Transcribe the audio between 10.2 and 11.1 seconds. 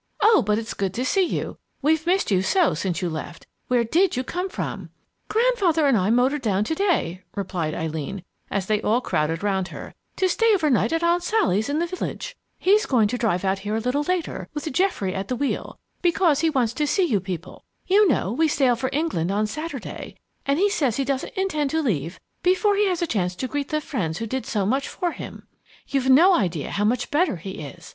stay over night at